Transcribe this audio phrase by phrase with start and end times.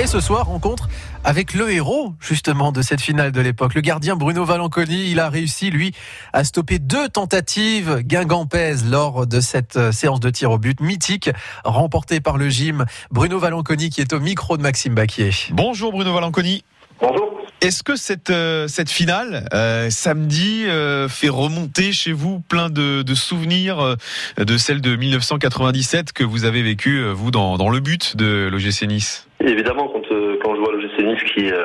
[0.00, 0.88] Et ce soir, rencontre
[1.24, 3.74] avec le héros, justement, de cette finale de l'époque.
[3.74, 5.92] Le gardien Bruno Valanconi, il a réussi, lui,
[6.32, 11.28] à stopper deux tentatives guingampaises lors de cette euh, séance de tir au but mythique
[11.64, 12.86] remportée par le gym.
[13.10, 15.32] Bruno Valanconi qui est au micro de Maxime Baquier.
[15.50, 16.64] Bonjour Bruno Valanconi.
[16.98, 17.38] Bonjour.
[17.60, 23.02] Est-ce que cette, euh, cette finale, euh, samedi, euh, fait remonter chez vous plein de,
[23.02, 23.96] de souvenirs euh,
[24.38, 28.48] de celle de 1997 que vous avez vécu, euh, vous, dans, dans le but de
[28.50, 29.26] l'OGC Nice?
[29.42, 31.64] Évidemment, quand, euh, quand je vois l'OGC Nice qui, euh,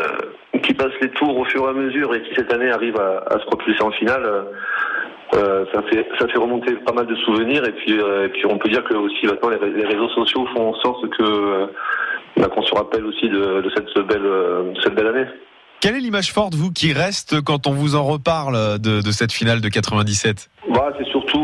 [0.64, 3.24] qui passe les tours au fur et à mesure et qui cette année arrive à,
[3.34, 4.24] à se propulser en finale,
[5.34, 7.66] euh, ça, fait, ça fait remonter pas mal de souvenirs.
[7.66, 10.48] Et puis, et puis on peut dire que aussi maintenant les, ré- les réseaux sociaux
[10.56, 11.68] font en sorte que
[12.38, 15.26] bah, qu'on se rappelle aussi de, de cette, belle, de cette belle année.
[15.82, 19.32] Quelle est l'image forte, vous, qui reste quand on vous en reparle de, de cette
[19.34, 21.38] finale de 97 Bah, c'est surtout,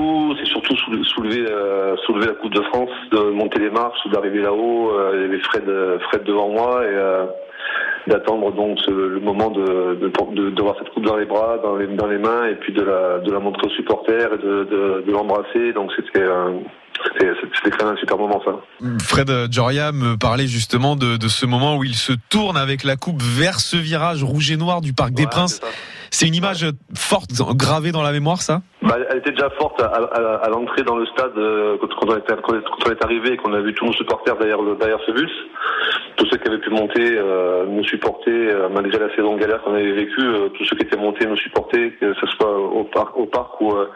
[1.03, 4.91] soulever, euh, soulever la Coupe de France, de monter les marches, d'arriver là-haut.
[4.91, 7.25] Euh, il y avait Fred, euh, Fred devant moi et euh,
[8.07, 12.07] d'attendre donc le moment de, de, voir cette coupe dans les bras, dans les, dans
[12.07, 15.11] les mains et puis de la, de la montrer aux supporters et de, de, de
[15.11, 15.73] l'embrasser.
[15.73, 16.25] Donc c'était,
[17.77, 18.55] quand même un super moment ça.
[18.99, 22.95] Fred Joria me parlait justement de, de ce moment où il se tourne avec la
[22.95, 25.61] coupe vers ce virage rouge et noir du Parc des Princes.
[26.09, 28.61] C'est une image forte, gravée dans la mémoire, ça?
[28.81, 32.17] Bah, elle était déjà forte à, à, à l'entrée dans le stade euh, quand, on
[32.17, 32.55] était, quand
[32.87, 35.31] on est arrivé et qu'on a vu tous nos supporters derrière, le, derrière ce bus.
[36.15, 39.75] Tous ceux qui avaient pu monter euh, nous supporter, euh, malgré la saison galère qu'on
[39.75, 43.15] avait vécue, euh, tous ceux qui étaient montés nous supporter, que ce soit au parc,
[43.17, 43.87] au parc ou, euh,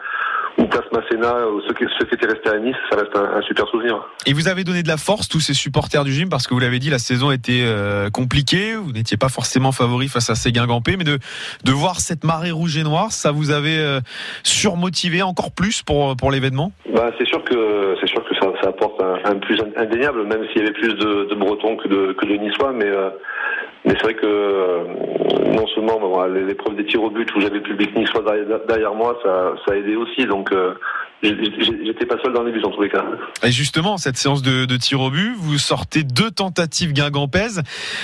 [0.58, 3.38] ou place Masséna, ou ceux qui, ceux qui étaient restés à Nice, ça reste un,
[3.38, 4.00] un super souvenir.
[4.26, 6.60] Et vous avez donné de la force, tous ces supporters du gym, parce que vous
[6.60, 10.52] l'avez dit, la saison était euh, compliquée, vous n'étiez pas forcément favori face à ces
[10.52, 11.18] Guingampés, mais de,
[11.64, 14.00] de voir cette marée rouge et noire, ça vous avait euh,
[14.44, 16.72] surmotivé encore plus pour, pour l'événement?
[16.94, 20.44] Bah, c'est sûr que c'est sûr que ça, ça apporte un, un plus indéniable, même
[20.48, 23.10] s'il y avait plus de, de Bretons que de, que de Niçois, mais euh,
[23.86, 24.84] mais c'est vrai que euh,
[25.54, 28.94] non seulement bon, l'épreuve des tirs au but où j'avais le public niçois derrière, derrière
[28.94, 30.26] moi, ça, ça a aidé aussi.
[30.26, 30.74] Donc euh,
[31.22, 33.04] j'étais pas seul dans les buts en tous les cas.
[33.42, 37.62] Et justement, cette séance de, de tir au but, vous sortez deux tentatives guingampaises.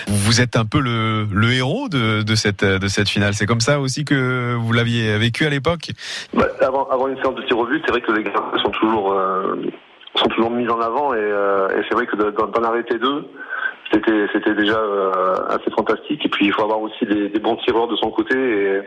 [0.09, 3.34] Vous êtes un peu le, le héros de, de, cette, de cette finale.
[3.34, 5.91] C'est comme ça aussi que vous l'aviez vécu à l'époque?
[6.32, 8.32] Bah, avant, avant une séance de tir au but, c'est vrai que les gars
[8.62, 9.56] sont toujours euh,
[10.16, 12.99] sont toujours mis en avant et, euh, et c'est vrai que de- dans, dans l'arrêté
[12.99, 13.26] 2
[13.92, 17.56] c'était c'était déjà euh, assez fantastique et puis il faut avoir aussi des, des bons
[17.56, 18.80] tireurs de son côté et,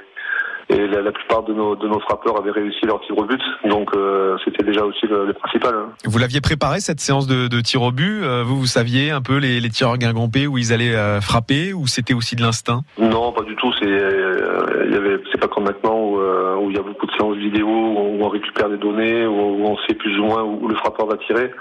[0.67, 3.41] et la, la plupart de nos de nos frappeurs avaient réussi leur tir au but
[3.69, 5.75] donc euh, c'était déjà aussi le, le principal.
[5.75, 5.89] hein.
[6.05, 9.21] Vous l'aviez préparé cette séance de, de tir au but Euh, Vous, vous saviez un
[9.21, 12.81] peu les, les tireurs guingampés où ils allaient euh, frapper ou c'était aussi de l'instinct?
[12.97, 13.71] Non, pas du tout.
[13.79, 17.37] C'est y avait c'est pas comme maintenant où, où il y a beaucoup de séances
[17.37, 20.75] vidéo où on récupère des données où, où on sait plus ou moins où, le
[20.75, 21.51] frappeur va tirer.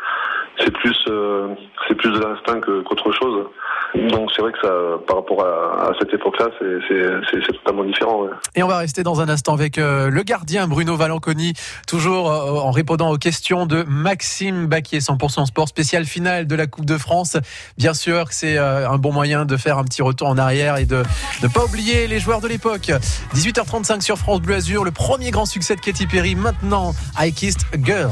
[0.59, 1.55] C'est plus euh,
[1.89, 3.47] c'est plus de l'instinct qu'autre chose.
[3.95, 4.73] Donc c'est vrai que ça
[5.07, 8.27] par rapport à, cette époque-là, c'est totalement différent.
[8.55, 11.53] Et on va rester dans un instant avec euh, le gardien Bruno Valanconi,
[11.87, 16.67] toujours euh, en répondant aux questions de Maxime Baquier, 100% sport, spécial finale de la
[16.67, 17.37] Coupe de France.
[17.79, 20.77] Bien sûr que c'est euh, un bon moyen de faire un petit retour en arrière
[20.77, 21.03] et de
[21.43, 22.91] ne pas oublier les joueurs de l'époque.
[23.35, 27.67] 18h35 sur France Bleu Azur, le premier grand succès de Katy Perry, maintenant I Kissed
[27.85, 28.11] Girl.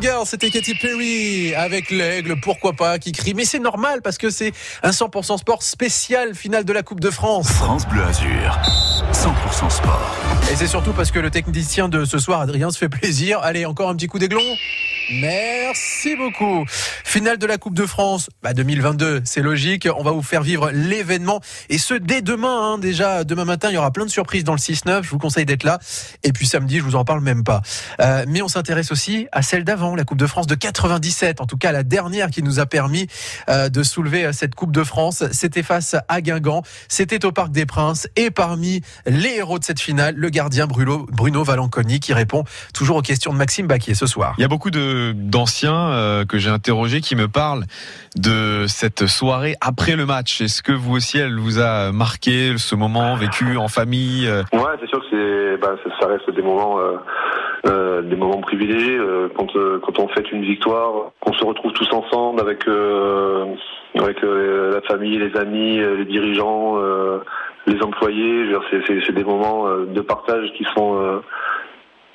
[0.00, 3.34] Girl, c'était Katy Perry avec l'aigle, pourquoi pas, qui crie.
[3.34, 4.52] Mais c'est normal parce que c'est
[4.82, 7.48] un 100% sport spécial finale de la Coupe de France.
[7.48, 8.58] France Bleu Azur,
[9.12, 10.16] 100% sport.
[10.50, 13.40] Et c'est surtout parce que le technicien de ce soir, Adrien, se fait plaisir.
[13.42, 14.42] Allez, encore un petit coup d'aiglon.
[15.20, 16.64] Merci beaucoup.
[16.68, 19.86] Finale de la Coupe de France bah 2022, c'est logique.
[19.96, 21.40] On va vous faire vivre l'événement.
[21.68, 22.72] Et ce, dès demain.
[22.72, 25.02] Hein, déjà, demain matin, il y aura plein de surprises dans le 6-9.
[25.02, 25.78] Je vous conseille d'être là.
[26.22, 27.62] Et puis samedi, je vous en parle même pas.
[28.00, 31.40] Euh, mais on s'intéresse aussi à celle d'avant, la Coupe de France de 97.
[31.40, 33.06] En tout cas, la dernière qui nous a permis
[33.48, 35.24] euh, de soulever euh, cette Coupe de France.
[35.32, 36.62] C'était face à Guingamp.
[36.88, 38.08] C'était au Parc des Princes.
[38.16, 42.96] Et parmi les héros de cette finale, le gardien Bruno, Bruno Valanconi qui répond toujours
[42.96, 44.34] aux questions de Maxime Baquier ce soir.
[44.38, 47.64] Il y a beaucoup de d'anciens euh, que j'ai interrogés qui me parlent
[48.16, 50.40] de cette soirée après le match.
[50.40, 54.42] Est-ce que vous aussi, elle vous a marqué ce moment vécu en famille euh?
[54.52, 56.78] Ouais, c'est sûr que bah, ça, reste des moments,
[57.66, 58.98] euh, des moments privilégiés
[59.36, 59.52] quand
[59.82, 62.66] quand on fête une victoire, qu'on se retrouve tous ensemble avec
[63.98, 66.78] avec la famille, les amis, les dirigeants,
[67.66, 68.54] les employés.
[68.86, 71.22] C'est, des moments de partage qui sont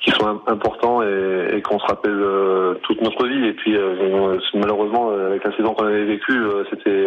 [0.00, 3.46] qui sont im- importants et, et qu'on se rappelle euh, toute notre vie.
[3.46, 7.06] Et puis euh, malheureusement, euh, avec saison qu'on avait vécue, euh, c'était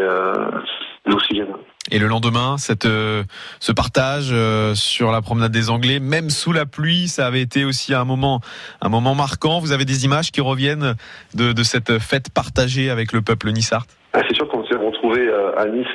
[1.06, 1.54] l'oxygène.
[1.92, 4.34] Et le lendemain, cette, ce partage
[4.76, 8.40] sur la promenade des Anglais, même sous la pluie, ça avait été aussi un moment,
[8.82, 9.60] un moment marquant.
[9.60, 10.94] Vous avez des images qui reviennent
[11.34, 13.86] de, de cette fête partagée avec le peuple nissart?
[14.14, 15.28] Ah, c'est sûr qu'on s'est retrouvé
[15.58, 15.88] à Nice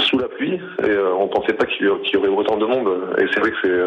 [0.00, 2.88] sous la pluie et on pensait pas qu'il y, aurait autant de monde.
[3.18, 3.80] Et c'est vrai que c'est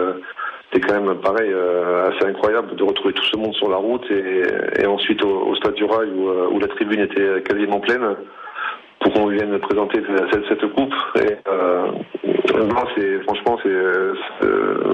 [0.72, 4.06] c'était quand même pareil euh, assez incroyable de retrouver tout ce monde sur la route
[4.12, 7.80] et, et ensuite au, au stade du Rail où, euh, où la tribune était quasiment
[7.80, 8.16] pleine
[9.08, 10.02] pour qu'on vienne présenter
[10.32, 10.94] cette, cette coupe.
[11.16, 11.92] Et euh,
[12.58, 14.14] non, c'est franchement c'est euh,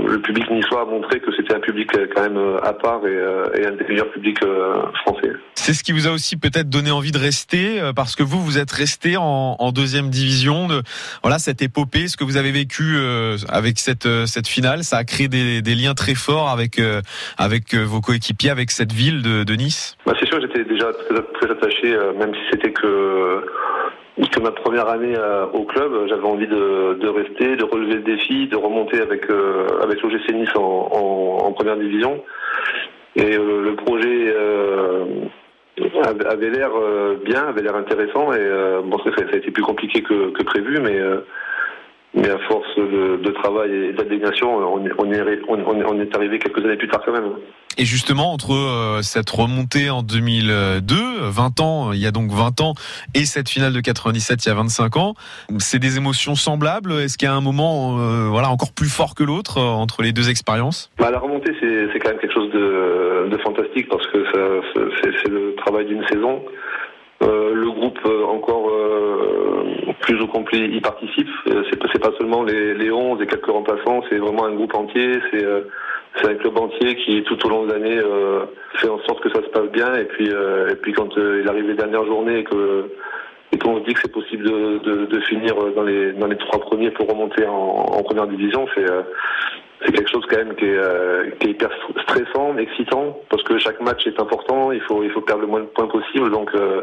[0.08, 3.10] le public niçois a montré que c'était un public quand même euh, à part et,
[3.10, 5.32] euh, et un des meilleurs publics euh, français.
[5.56, 8.58] C'est ce qui vous a aussi peut-être donné envie de rester, parce que vous, vous
[8.58, 10.68] êtes resté en, en deuxième division.
[10.68, 10.82] De,
[11.24, 12.98] voilà, cette épopée, ce que vous avez vécu
[13.50, 16.82] avec cette cette finale, ça a créé des, des liens très forts avec
[17.38, 19.96] avec vos coéquipiers, avec cette ville de, de Nice.
[20.06, 23.46] Bah, c'est sûr, j'étais déjà très, très attaché, même si c'était que,
[24.18, 26.08] que ma première année euh, au club.
[26.08, 30.56] J'avais envie de, rester, de relever le défi, de remonter avec euh, avec l'OGC Nice
[30.56, 32.24] en, première division.
[33.16, 35.06] Et euh, le projet euh,
[36.06, 36.72] avait l'air
[37.26, 38.34] bien, avait l'air intéressant.
[38.34, 38.48] Et
[38.84, 41.00] bon, ça, a été plus compliqué que, que prévu, mais
[42.16, 46.00] mais à force de, de travail et d'abnégation, on, est- on, est, on, on- on
[46.00, 47.32] est arrivé quelques années plus tard quand même.
[47.78, 52.62] Et justement, entre euh, cette remontée en 2002, 20 ans, il y a donc 20
[52.62, 52.74] ans,
[53.16, 55.16] et cette finale de 97, il y a 25 ans,
[55.58, 56.92] c'est des émotions semblables?
[56.94, 60.04] Est-ce qu'il y a un moment euh, voilà, encore plus fort que l'autre euh, entre
[60.04, 60.92] les deux expériences?
[61.00, 64.24] Bah, la remontée, c'est quand même quelque chose de, de fantastique parce que
[65.24, 66.44] c'est le travail d'une saison.
[67.24, 69.64] Euh, le groupe euh, encore euh,
[70.02, 71.28] plus au complet y participe.
[71.46, 75.20] C'est pas- pas seulement les, les 11 et quelques remplaçants, c'est vraiment un groupe entier.
[75.32, 75.46] C'est
[76.30, 78.00] un club entier qui tout au long de l'année
[78.76, 79.96] fait en sorte que ça se passe bien.
[79.96, 82.90] Et puis quand il arrive les dernières journées et que
[83.62, 87.54] qu'on se dit que c'est possible de, finir dans les trois premiers pour remonter en,
[87.54, 88.86] en première division, c'est
[89.86, 91.70] c'est quelque chose quand même qui est, euh, qui est hyper
[92.04, 95.62] stressant, excitant, parce que chaque match est important, il faut, il faut perdre le moins
[95.62, 96.82] de points possible, donc euh,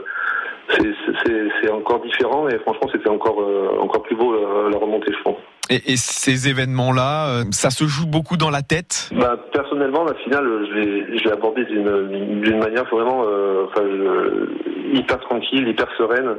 [0.78, 5.22] c'est- encore différent et franchement c'était encore, euh, encore plus beau la, la remontée, je
[5.22, 5.36] pense.
[5.70, 9.08] et, et ces événements-là, euh, ça se joue beaucoup dans la tête?
[9.12, 13.66] Bah, personnellement, la finale, je l'ai, abordée d'une, manière vraiment, euh,
[14.92, 16.36] hyper tranquille, hyper sereine.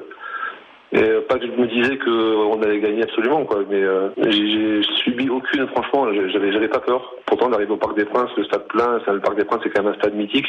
[0.93, 3.59] Et euh, pas que je me disais que on allait gagner absolument, quoi.
[3.69, 7.13] Mais euh, j'ai, subi aucune, franchement, j'avais, j'avais pas peur.
[7.25, 8.99] Pourtant, on arrive au Parc des Princes, le stade plein.
[9.07, 10.47] Le Parc des Princes, c'est quand même un stade mythique.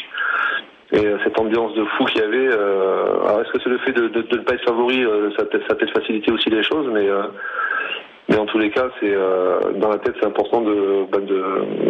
[0.93, 2.49] Et euh, cette ambiance de fou qu'il y avait.
[2.49, 5.31] euh, alors, est-ce que c'est le fait de, de, de ne pas être favori, euh,
[5.39, 7.09] ça, peut, ça peut faciliter aussi les choses, mais.
[8.33, 11.19] Mais en tous les cas, c'est euh, dans la tête, c'est important bah,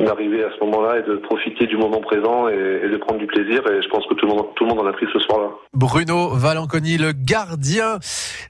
[0.05, 3.63] d'arriver à ce moment-là et de profiter du moment présent et, de prendre du plaisir.
[3.71, 5.51] Et je pense que tout le monde, tout le monde en a pris ce soir-là.
[5.73, 8.01] Bruno Valanconi, le gardien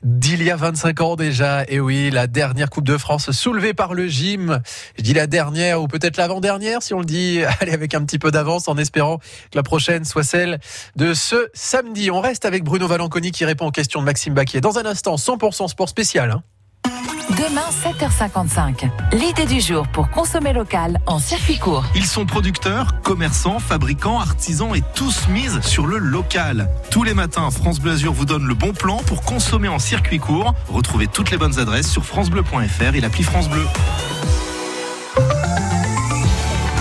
[0.03, 1.65] d'il y a 25 ans déjà.
[1.69, 4.61] Et oui, la dernière Coupe de France soulevée par le gym.
[4.97, 7.43] Je dis la dernière ou peut-être l'avant-dernière si on le dit.
[7.61, 10.61] Allez, avec un petit peu d'avance en espérant que la prochaine soit celle
[10.97, 12.11] de ce samedi.
[12.11, 14.63] On reste avec Bruno Valanconi qui répond aux questions de Maxime Baquier.
[14.63, 16.31] Dans un instant, 100% sport spécial.
[16.31, 16.43] hein.
[17.31, 18.91] Demain, 7h55.
[19.13, 21.85] L'idée du jour pour consommer local en circuit court.
[21.95, 26.69] Ils sont producteurs, commerçants, fabricants, artisans et tous misent sur le local.
[26.91, 30.19] Tous les matins, France Bleu Azur vous donne le bon plan pour consommer en circuit
[30.19, 30.55] court.
[30.69, 33.67] Retrouvez toutes les bonnes adresses sur francebleu.fr et l'appli France Bleu.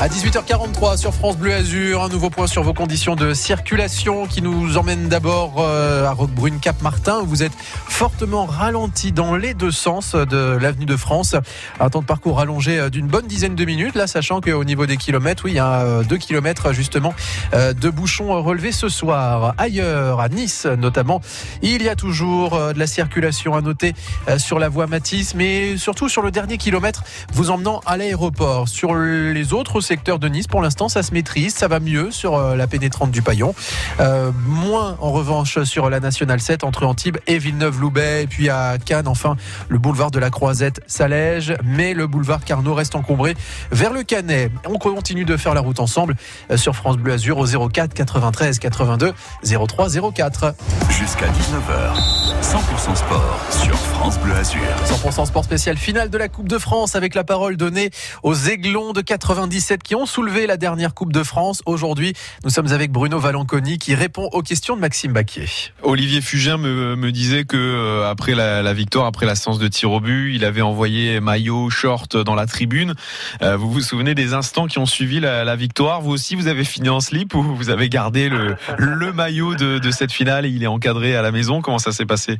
[0.01, 4.41] À 18h43 sur France Bleu Azur, un nouveau point sur vos conditions de circulation qui
[4.41, 9.53] nous emmène d'abord euh, à Roquebrune Cap Martin où vous êtes fortement ralenti dans les
[9.53, 11.35] deux sens de l'avenue de France.
[11.79, 14.87] Un temps de parcours allongé euh, d'une bonne dizaine de minutes là sachant qu'au niveau
[14.87, 17.13] des kilomètres, oui, il y a 2 kilomètres justement
[17.53, 19.53] euh, de bouchons relevés ce soir.
[19.59, 21.21] Ailleurs, à Nice notamment,
[21.61, 23.93] il y a toujours euh, de la circulation à noter
[24.29, 27.03] euh, sur la voie Matisse mais surtout sur le dernier kilomètre
[27.33, 28.67] vous emmenant à l'aéroport.
[28.67, 32.35] Sur les autres secteurs de Nice, pour l'instant, ça se maîtrise, ça va mieux sur
[32.37, 33.53] euh, la pénétrante du Paillon.
[33.99, 38.23] Euh, moins en revanche sur la nationale 7 entre Antibes et Villeneuve-Loubet.
[38.23, 39.35] Et puis à Cannes, enfin,
[39.67, 43.35] le boulevard de la Croisette s'allège, mais le boulevard Carnot reste encombré
[43.73, 44.49] vers le Canet.
[44.65, 46.15] On continue de faire la route ensemble
[46.51, 49.11] euh, sur France Bleu Azur au 04 93 82
[49.43, 50.55] 03 04.
[50.89, 54.61] Jusqu'à 19h, 100% sport sur France Bleu Azur.
[54.85, 57.91] 100% sport spécial finale de la Coupe de France avec la parole donnée
[58.23, 61.61] aux Aiglons de 97 qui ont soulevé la dernière Coupe de France.
[61.65, 65.45] Aujourd'hui, nous sommes avec Bruno Valanconi qui répond aux questions de Maxime Baquier.
[65.83, 69.67] Olivier Fugin me, me disait que euh, après la, la victoire, après la séance de
[69.67, 72.93] tir au but, il avait envoyé maillot, short dans la tribune.
[73.41, 76.01] Euh, vous vous souvenez des instants qui ont suivi la, la victoire?
[76.01, 79.79] Vous aussi, vous avez fini en slip ou vous avez gardé le, le maillot de,
[79.79, 81.61] de cette finale et il est encadré à la maison?
[81.61, 82.37] Comment ça s'est passé?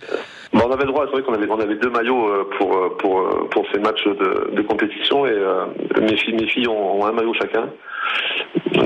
[0.54, 2.98] Bon, on avait le droit, c'est vrai qu'on avait, on avait deux maillots euh, pour,
[2.98, 5.66] pour, pour ces matchs de, de compétition et euh,
[6.02, 7.70] mes filles, mes filles ont, ont un maillot chacun.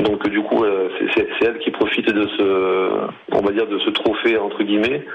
[0.04, 2.92] Donc du coup, euh, c'est- elles qui profitent de ce,
[3.32, 5.06] on va dire, de ce trophée entre guillemets.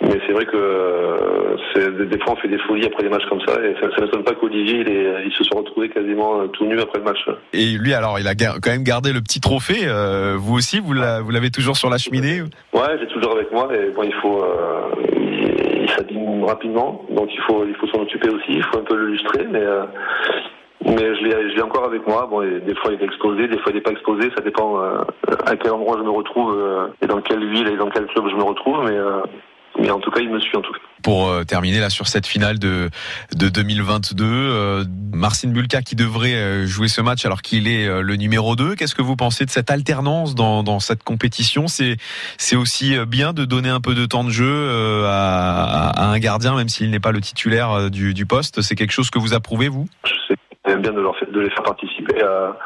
[0.00, 3.40] Mais c'est vrai que euh, des fois on fait des folies après des matchs comme
[3.46, 6.46] ça et ça ne m'étonne pas qu'Olivier il, est- il se soit retrouvé quasiment euh,
[6.48, 7.18] tout nu après le match.
[7.52, 9.82] Et lui, alors, il a quand même gardé le petit trophée.
[9.86, 12.40] Euh, vous aussi, vous l'a- vous l'avez toujours sur la cheminée
[12.72, 17.28] Ouais, j'ai toujours avec moi et bon, il faut, euh, il, il s'abîme rapidement, donc
[17.32, 19.84] il faut, il faut s'en occuper aussi, il faut un peu le lustrer, mais euh,
[20.84, 22.26] mais je l'ai, je l'ai encore avec moi.
[22.30, 25.02] Bon, des fois il est exposé, des fois il n'est pas exposé, ça dépend euh,
[25.46, 28.24] à quel endroit je me retrouve euh, et dans quelle ville et dans quel club
[28.30, 29.20] je me retrouve, mais euh,
[29.78, 30.78] mais en tout cas il me suit en tout cas.
[31.02, 32.90] pour euh, terminer là sur cette finale de
[33.34, 34.24] de 2022.
[34.24, 34.84] Euh,
[35.14, 38.74] Marcin Bulka qui devrait euh, jouer ce match alors qu'il est le numéro 2.
[38.74, 41.68] Qu'est-ce que vous pensez de cette alternance dans, dans cette compétition?
[41.68, 41.96] C'est
[42.38, 46.18] c'est aussi bien de donner un peu de temps de jeu euh, à, à un
[46.18, 48.60] gardien même s'il n'est pas le titulaire du, du poste.
[48.60, 49.86] C'est quelque chose que vous approuvez vous?
[50.04, 50.10] Je
[50.82, 52.56] bien de, leur, de les faire participer à,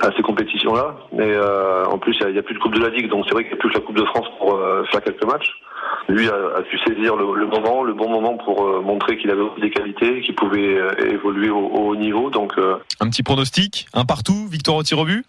[0.00, 2.88] à ces compétitions-là, mais euh, en plus il n'y a, plus de Coupe de la
[2.88, 4.84] Ligue, donc c'est vrai qu'il n'y a plus que la Coupe de France pour euh,
[4.90, 5.50] faire quelques matchs.
[6.08, 9.30] Lui a, a su saisir le, le moment, le bon moment pour euh, montrer qu'il
[9.30, 12.30] avait des qualités, qu'il pouvait euh, évoluer au, au haut niveau.
[12.30, 12.54] Donc,
[13.00, 15.24] Un petit pronostic, un partout, victoire au tir au but?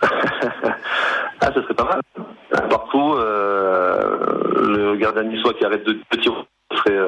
[0.02, 2.00] ah, ce serait pas mal.
[2.52, 6.28] Un Partout, le gardien niçois qui arrête de petits,
[6.70, 6.98] ce serait,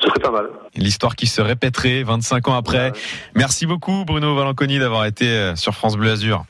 [0.00, 0.46] ce serait pas mal.
[0.74, 2.92] L'histoire qui se répéterait 25 ans après.
[3.34, 6.44] Merci beaucoup Bruno Valanconi d'avoir été euh, sur France Bleu Azur.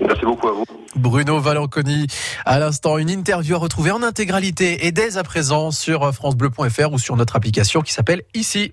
[0.00, 0.64] Merci beaucoup à vous.
[0.96, 2.06] Bruno Valanconi,
[2.44, 6.98] à l'instant, une interview à retrouver en intégralité et dès à présent sur francebleu.fr ou
[6.98, 8.72] sur notre application qui s'appelle Ici.